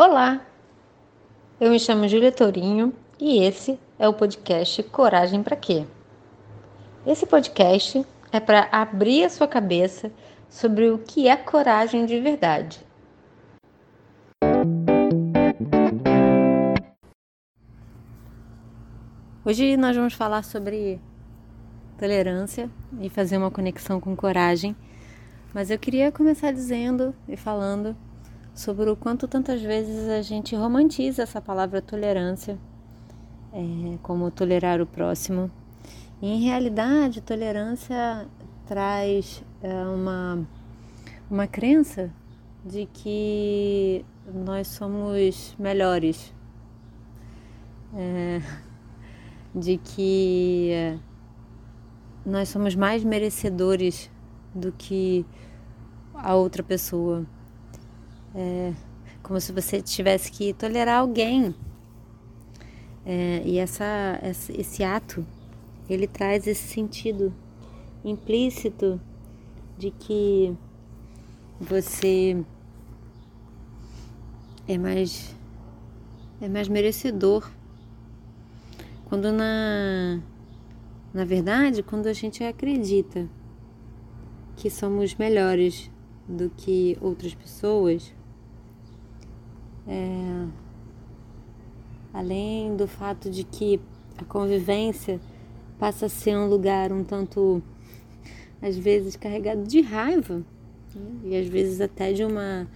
[0.00, 0.46] Olá,
[1.60, 5.84] eu me chamo Júlia Tourinho e esse é o podcast Coragem para Quê?
[7.04, 10.12] Esse podcast é para abrir a sua cabeça
[10.48, 12.78] sobre o que é coragem de verdade.
[19.44, 21.00] Hoje nós vamos falar sobre
[21.98, 24.76] tolerância e fazer uma conexão com coragem,
[25.52, 27.96] mas eu queria começar dizendo e falando
[28.58, 32.58] sobre o quanto tantas vezes a gente romantiza essa palavra tolerância,
[33.52, 35.48] é, como tolerar o próximo.
[36.20, 38.26] E, em realidade, tolerância
[38.66, 40.44] traz é, uma,
[41.30, 42.10] uma crença
[42.64, 46.34] de que nós somos melhores,
[47.94, 48.42] é,
[49.54, 50.98] de que
[52.26, 54.10] nós somos mais merecedores
[54.52, 55.24] do que
[56.12, 57.24] a outra pessoa.
[58.34, 58.72] É
[59.28, 61.54] como se você tivesse que tolerar alguém.
[63.04, 65.26] É, e essa, esse ato,
[65.88, 67.32] ele traz esse sentido
[68.04, 69.00] implícito
[69.76, 70.54] de que
[71.60, 72.42] você
[74.66, 75.34] é mais
[76.40, 77.50] é mais merecedor
[79.06, 80.20] quando na
[81.12, 83.28] na verdade quando a gente acredita
[84.56, 85.90] que somos melhores
[86.28, 88.12] do que outras pessoas
[89.88, 90.46] é,
[92.12, 93.80] além do fato de que
[94.16, 95.20] a convivência
[95.78, 97.62] passa a ser um lugar um tanto,
[98.60, 100.44] às vezes, carregado de raiva
[100.94, 101.10] né?
[101.24, 102.68] e às vezes até de uma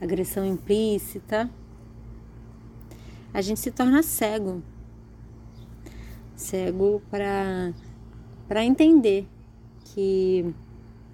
[0.00, 1.50] agressão implícita,
[3.32, 4.62] a gente se torna cego
[6.36, 9.26] cego para entender
[9.84, 10.54] que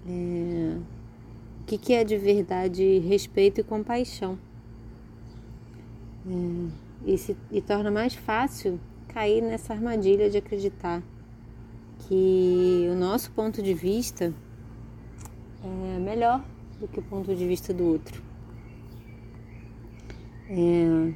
[0.07, 0.77] é,
[1.61, 4.37] o que, que é de verdade respeito e compaixão.
[6.27, 6.71] É,
[7.05, 11.01] e, se, e torna mais fácil cair nessa armadilha de acreditar
[12.07, 14.33] que o nosso ponto de vista
[15.63, 16.43] é melhor
[16.79, 18.21] do que o ponto de vista do outro.
[20.49, 21.13] É...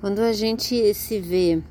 [0.00, 1.62] Quando a gente se vê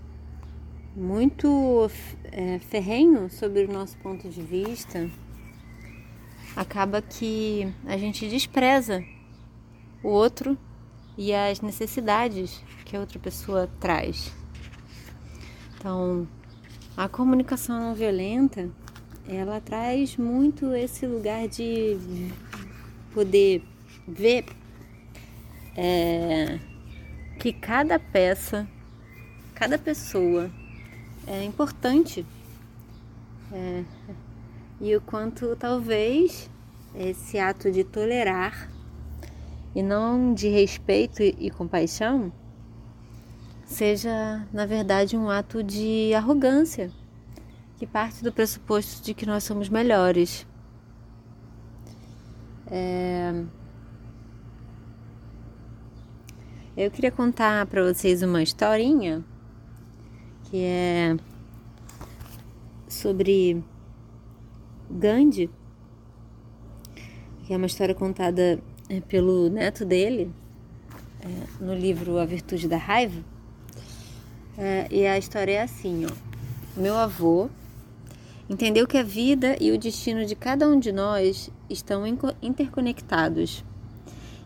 [0.95, 1.89] muito
[2.31, 5.09] é, ferrenho sobre o nosso ponto de vista,
[6.55, 9.03] acaba que a gente despreza
[10.01, 10.57] o outro
[11.17, 14.31] e as necessidades que a outra pessoa traz.
[15.77, 16.27] Então,
[16.95, 18.69] a comunicação não violenta,
[19.27, 21.97] ela traz muito esse lugar de
[23.13, 23.63] poder
[24.07, 24.45] ver
[25.75, 26.59] é,
[27.39, 28.67] que cada peça,
[29.53, 30.49] cada pessoa
[31.27, 32.25] é importante.
[33.51, 33.83] É,
[34.85, 36.47] e o quanto talvez
[36.93, 38.69] esse ato de tolerar
[39.73, 42.31] e não de respeito e compaixão
[43.65, 46.91] seja, na verdade, um ato de arrogância
[47.77, 50.45] que parte do pressuposto de que nós somos melhores.
[52.67, 53.43] É...
[56.77, 59.25] Eu queria contar para vocês uma historinha
[60.43, 61.17] que é
[62.87, 63.63] sobre
[64.89, 65.49] Gandhi,
[67.45, 68.59] que é uma história contada
[68.89, 70.31] é, pelo neto dele
[71.21, 73.23] é, no livro A Virtude da Raiva.
[74.57, 76.11] É, e a história é assim, ó.
[76.79, 77.49] Meu avô
[78.49, 82.03] entendeu que a vida e o destino de cada um de nós estão
[82.41, 83.63] interconectados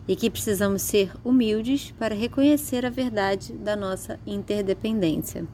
[0.06, 5.46] e que precisamos ser humildes para reconhecer a verdade da nossa interdependência.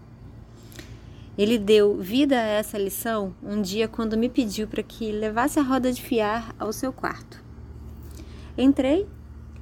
[1.39, 5.63] Ele deu vida a essa lição um dia quando me pediu para que levasse a
[5.63, 7.45] roda de fiar ao seu quarto.
[8.57, 9.07] Entrei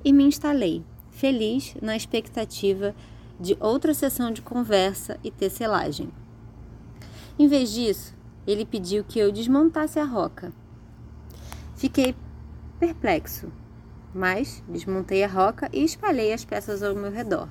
[0.04, 2.94] e me instalei, feliz na expectativa
[3.40, 6.10] de outra sessão de conversa e tecelagem.
[7.36, 8.15] Em vez disso,
[8.47, 10.53] ele pediu que eu desmontasse a roca.
[11.74, 12.15] Fiquei
[12.78, 13.50] perplexo,
[14.15, 17.48] mas desmontei a roca e espalhei as peças ao meu redor.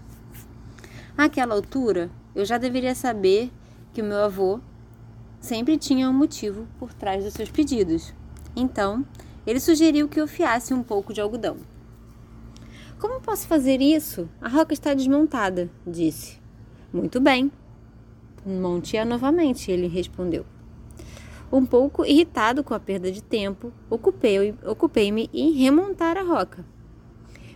[1.17, 3.51] Àquela altura, eu já deveria saber
[3.93, 4.59] que o meu avô
[5.39, 8.13] sempre tinha um motivo por trás dos seus pedidos.
[8.55, 9.05] Então,
[9.45, 11.57] ele sugeriu que eu fiasse um pouco de algodão.
[12.99, 14.29] Como posso fazer isso?
[14.41, 16.39] A roca está desmontada, disse.
[16.91, 17.51] Muito bem.
[18.45, 20.45] Monte-a novamente, ele respondeu.
[21.51, 26.65] Um pouco irritado com a perda de tempo, ocupei-me ocupei em remontar a roca.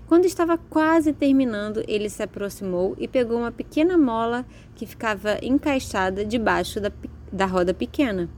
[0.08, 6.24] Quando estava quase terminando, ele se aproximou e pegou uma pequena mola que ficava encaixada
[6.24, 6.92] debaixo da,
[7.32, 8.30] da roda pequena.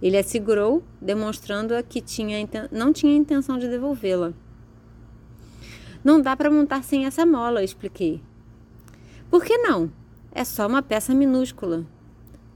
[0.00, 2.38] Ele a segurou, demonstrando que tinha,
[2.72, 4.32] não tinha intenção de devolvê-la.
[6.02, 8.22] Não dá para montar sem essa mola, expliquei.
[9.28, 9.92] Por que não?
[10.32, 11.84] É só uma peça minúscula.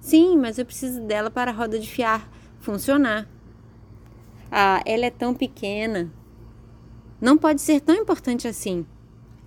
[0.00, 2.30] Sim, mas eu preciso dela para a roda de fiar
[2.60, 3.28] funcionar.
[4.50, 6.10] Ah, ela é tão pequena.
[7.22, 8.84] Não pode ser tão importante assim.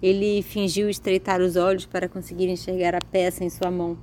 [0.02, 3.98] Ele fingiu estreitar os olhos para conseguir enxergar a peça em sua mão.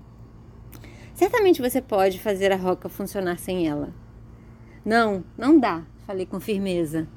[1.14, 3.94] Certamente você pode fazer a roca funcionar sem ela.
[4.84, 7.08] Não, não dá, falei com firmeza.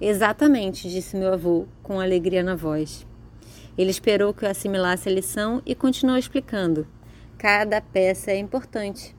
[0.00, 3.06] Exatamente, disse meu avô, com alegria na voz.
[3.76, 6.86] Ele esperou que eu assimilasse a lição e continuou explicando.
[7.36, 9.14] Cada peça é importante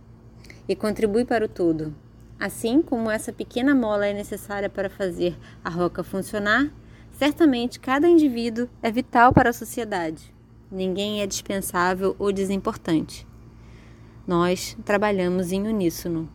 [0.68, 1.94] e contribui para o todo.
[2.44, 6.70] Assim como essa pequena mola é necessária para fazer a roca funcionar,
[7.14, 10.36] certamente cada indivíduo é vital para a sociedade.
[10.70, 13.26] Ninguém é dispensável ou desimportante.
[14.28, 16.30] Nós trabalhamos em uníssono.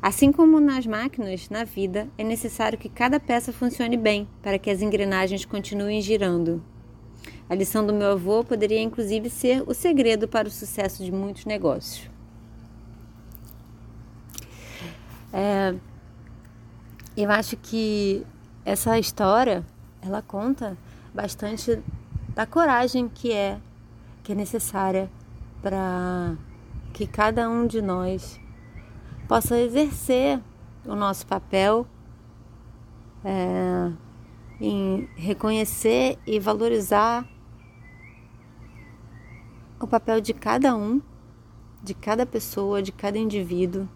[0.00, 4.70] Assim como nas máquinas, na vida, é necessário que cada peça funcione bem para que
[4.70, 6.62] as engrenagens continuem girando.
[7.50, 11.44] A lição do meu avô poderia inclusive ser o segredo para o sucesso de muitos
[11.44, 12.08] negócios.
[15.40, 15.72] É,
[17.16, 18.26] eu acho que
[18.64, 19.64] essa história
[20.02, 20.76] ela conta
[21.14, 21.80] bastante
[22.34, 23.60] da coragem que é
[24.24, 25.08] que é necessária
[25.62, 26.34] para
[26.92, 28.40] que cada um de nós
[29.28, 30.40] possa exercer
[30.84, 31.86] o nosso papel
[33.24, 33.92] é,
[34.60, 37.24] em reconhecer e valorizar
[39.78, 41.00] o papel de cada um,
[41.80, 43.88] de cada pessoa, de cada indivíduo,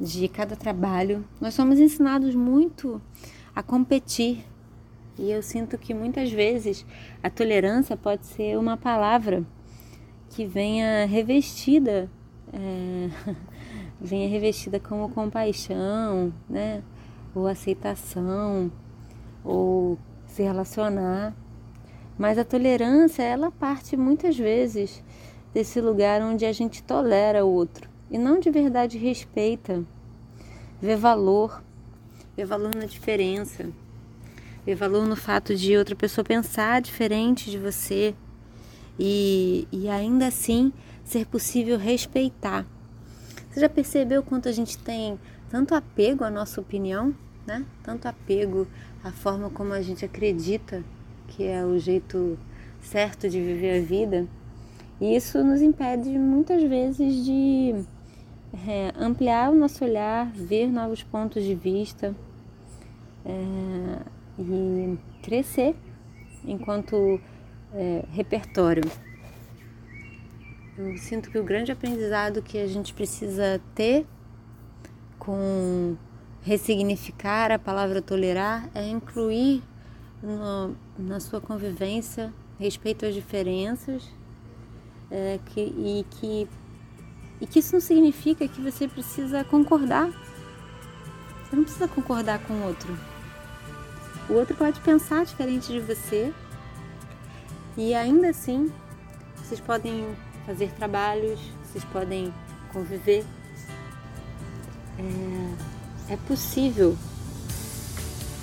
[0.00, 1.24] de cada trabalho.
[1.40, 3.00] Nós somos ensinados muito
[3.54, 4.44] a competir
[5.18, 6.86] e eu sinto que muitas vezes
[7.22, 9.44] a tolerância pode ser uma palavra
[10.30, 12.08] que venha revestida,
[12.52, 13.10] é,
[14.00, 16.82] venha revestida como compaixão, né?
[17.34, 18.70] Ou aceitação,
[19.42, 21.34] ou se relacionar.
[22.16, 25.02] Mas a tolerância, ela parte muitas vezes
[25.52, 29.84] desse lugar onde a gente tolera o outro e não de verdade respeita,
[30.80, 31.62] vê valor,
[32.36, 33.68] vê valor na diferença,
[34.64, 38.14] vê valor no fato de outra pessoa pensar diferente de você,
[38.98, 40.72] e, e ainda assim
[41.04, 42.66] ser possível respeitar.
[43.48, 45.18] Você já percebeu quanto a gente tem
[45.48, 47.14] tanto apego à nossa opinião,
[47.46, 47.64] né?
[47.82, 48.66] Tanto apego
[49.02, 50.84] à forma como a gente acredita
[51.28, 52.38] que é o jeito
[52.82, 54.26] certo de viver a vida.
[55.00, 57.74] E isso nos impede muitas vezes de
[58.52, 62.14] é, ampliar o nosso olhar, ver novos pontos de vista
[63.24, 64.02] é,
[64.38, 65.76] e crescer
[66.44, 67.20] enquanto
[67.74, 68.84] é, repertório.
[70.76, 74.06] Eu sinto que o grande aprendizado que a gente precisa ter
[75.18, 75.96] com
[76.42, 79.62] ressignificar a palavra tolerar é incluir
[80.22, 84.08] no, na sua convivência respeito às diferenças
[85.10, 86.48] é, que, e, que,
[87.40, 90.08] e que isso não significa que você precisa concordar.
[90.08, 92.98] Você não precisa concordar com o outro.
[94.28, 96.32] O outro pode pensar diferente de você,
[97.78, 98.72] e ainda assim,
[99.36, 100.04] vocês podem
[100.44, 102.34] fazer trabalhos, vocês podem
[102.72, 103.24] conviver.
[104.98, 106.98] É, é possível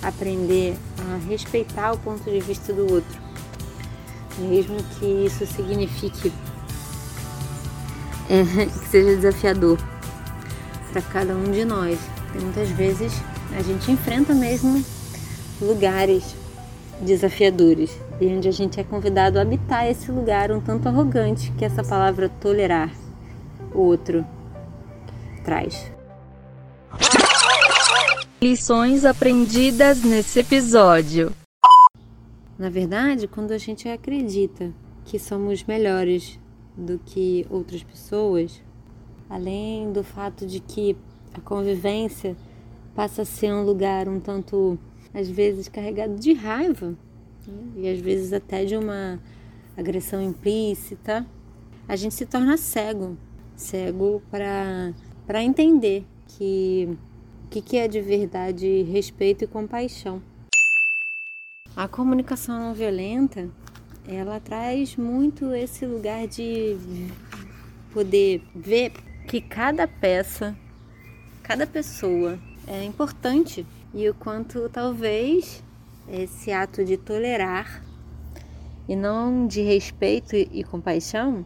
[0.02, 3.20] aprender a respeitar o ponto de vista do outro,
[4.38, 6.32] mesmo que isso signifique
[8.30, 9.78] é, que seja desafiador
[10.92, 11.98] para cada um de nós.
[12.40, 13.12] Muitas vezes
[13.56, 14.84] a gente enfrenta mesmo
[15.60, 16.34] lugares
[17.00, 21.64] desafiadores e onde a gente é convidado a habitar esse lugar um tanto arrogante que
[21.64, 22.90] essa palavra tolerar
[23.74, 24.26] o outro
[25.44, 25.92] traz.
[28.40, 31.32] Lições aprendidas nesse episódio.
[32.58, 34.72] Na verdade, quando a gente acredita
[35.04, 36.38] que somos melhores
[36.76, 38.62] do que outras pessoas,
[39.28, 40.96] além do fato de que
[41.34, 42.36] a convivência
[42.94, 44.78] passa a ser um lugar um tanto
[45.12, 46.96] às vezes carregado de raiva
[47.46, 47.64] né?
[47.76, 49.20] e às vezes até de uma
[49.76, 51.26] agressão implícita,
[51.86, 53.16] a gente se torna cego,
[53.54, 56.88] cego para entender que
[57.44, 60.20] o que, que é de verdade respeito e compaixão.
[61.76, 63.48] A comunicação não violenta,
[64.08, 66.76] ela traz muito esse lugar de
[67.92, 68.92] poder ver
[69.26, 70.56] que cada peça,
[71.42, 75.62] cada pessoa é importante e o quanto talvez
[76.08, 77.82] esse ato de tolerar
[78.88, 81.44] e não de respeito e compaixão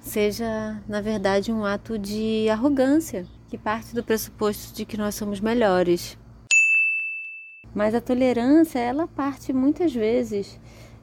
[0.00, 5.40] seja, na verdade, um ato de arrogância que parte do pressuposto de que nós somos
[5.40, 6.16] melhores.
[7.74, 10.58] Mas a tolerância, ela parte muitas vezes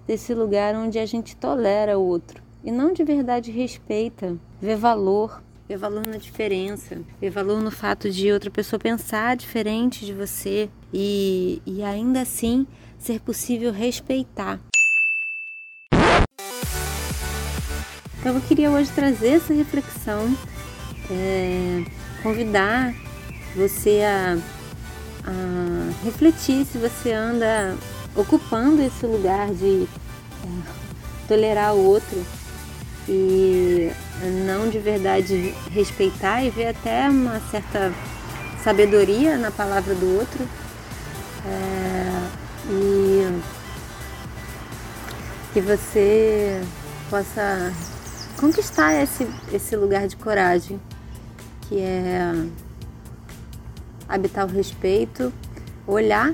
[0.08, 5.44] desse lugar onde a gente tolera o outro e não de verdade respeita, vê valor,
[5.70, 10.68] vê valor na diferença, vê valor no fato de outra pessoa pensar diferente de você
[10.92, 12.66] e, e ainda assim
[12.98, 14.60] ser possível respeitar.
[18.20, 20.36] Então eu queria hoje trazer essa reflexão,
[21.12, 21.84] é,
[22.24, 22.96] convidar
[23.56, 24.40] você a,
[25.24, 27.78] a, refletir se você anda
[28.16, 29.88] ocupando esse lugar de
[30.44, 30.48] é,
[31.28, 32.24] tolerar o outro
[33.08, 33.92] e
[34.46, 37.94] não de verdade respeitar e ver até uma certa
[38.64, 40.48] sabedoria na palavra do outro.
[41.46, 43.42] É, e
[45.54, 46.62] que você
[47.10, 47.72] possa
[48.38, 50.82] conquistar esse, esse lugar de coragem,
[51.62, 52.34] que é
[54.08, 55.32] habitar o respeito,
[55.88, 56.34] olhar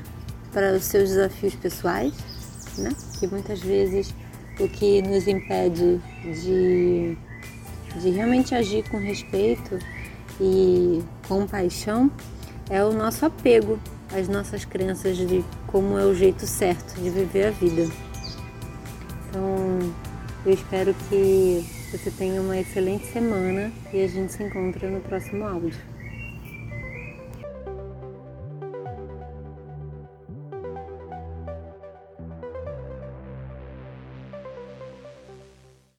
[0.51, 2.13] para os seus desafios pessoais,
[2.77, 2.91] né?
[3.19, 4.13] Que muitas vezes
[4.59, 7.17] o que nos impede de,
[7.99, 9.79] de realmente agir com respeito
[10.39, 12.11] e compaixão
[12.69, 13.79] é o nosso apego
[14.13, 17.89] às nossas crenças de como é o jeito certo de viver a vida.
[19.29, 19.79] Então,
[20.45, 25.45] eu espero que você tenha uma excelente semana e a gente se encontra no próximo
[25.45, 25.90] áudio.